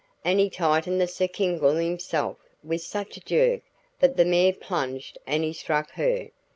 And 0.25 0.39
he 0.39 0.49
tightened 0.49 0.99
the 0.99 1.05
surcingle 1.05 1.75
himself 1.75 2.37
with 2.63 2.81
such 2.81 3.17
a 3.17 3.21
jerk 3.21 3.61
that 3.99 4.17
the 4.17 4.25
mare 4.25 4.51
plunged 4.53 5.19
and 5.27 5.43
he 5.43 5.53
struck 5.53 5.91
her. 5.91 6.29